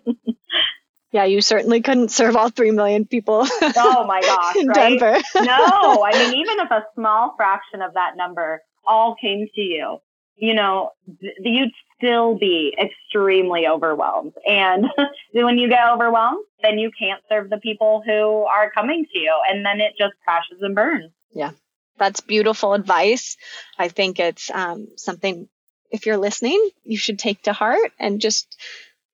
[1.11, 3.45] yeah, you certainly couldn't serve all 3 million people.
[3.77, 4.99] oh my gosh, in right?
[4.99, 5.21] Denver.
[5.35, 9.99] no, I mean, even if a small fraction of that number all came to you,
[10.35, 10.91] you know,
[11.39, 14.33] you'd still be extremely overwhelmed.
[14.47, 14.87] And
[15.33, 19.33] when you get overwhelmed, then you can't serve the people who are coming to you.
[19.49, 21.11] And then it just crashes and burns.
[21.33, 21.51] Yeah,
[21.97, 23.37] that's beautiful advice.
[23.77, 25.47] I think it's um, something,
[25.91, 28.57] if you're listening, you should take to heart and just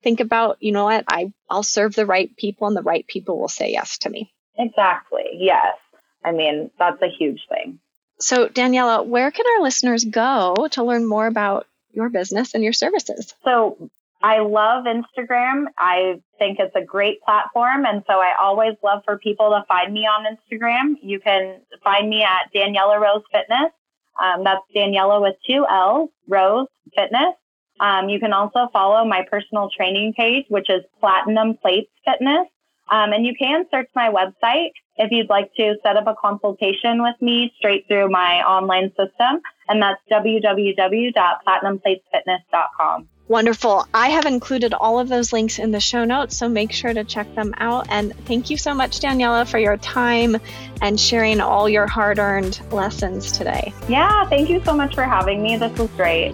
[0.04, 3.40] think about, you know what, I, I'll serve the right people and the right people
[3.40, 4.34] will say yes to me.
[4.58, 5.26] Exactly.
[5.34, 5.76] Yes.
[6.24, 7.80] I mean, that's a huge thing.
[8.20, 12.74] So, Daniella, where can our listeners go to learn more about your business and your
[12.74, 13.34] services?
[13.44, 13.90] So,
[14.22, 15.66] I love Instagram.
[15.78, 17.86] I think it's a great platform.
[17.86, 20.96] And so I always love for people to find me on Instagram.
[21.02, 23.72] You can find me at Daniella Rose Fitness.
[24.20, 27.36] Um, that's Daniella with two L's, Rose Fitness.
[27.80, 32.48] Um, you can also follow my personal training page, which is Platinum Plates Fitness.
[32.90, 37.04] Um, and you can search my website if you'd like to set up a consultation
[37.04, 39.42] with me straight through my online system.
[39.68, 43.08] And that's www.platinumplatesfitness.com.
[43.28, 43.86] Wonderful.
[43.94, 47.04] I have included all of those links in the show notes, so make sure to
[47.04, 47.88] check them out.
[47.90, 50.38] And thank you so much, Daniella, for your time
[50.82, 53.74] and sharing all your hard earned lessons today.
[53.90, 55.58] Yeah, thank you so much for having me.
[55.58, 56.34] This was great.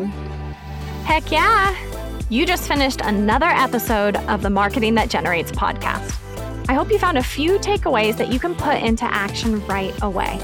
[1.06, 1.76] Heck yeah.
[2.30, 6.23] You just finished another episode of the Marketing That Generates podcast.
[6.70, 10.40] I hope you found a few takeaways that you can put into action right away.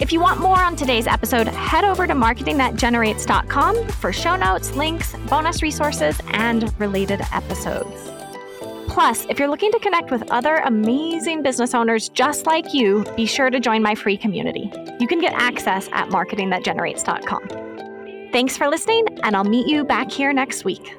[0.00, 5.14] If you want more on today's episode, head over to marketingthatgenerates.com for show notes, links,
[5.28, 8.10] bonus resources, and related episodes.
[8.88, 13.26] Plus, if you're looking to connect with other amazing business owners just like you, be
[13.26, 14.70] sure to join my free community.
[15.00, 18.30] You can get access at marketingthatgenerates.com.
[18.32, 20.96] Thanks for listening, and I'll meet you back here next week.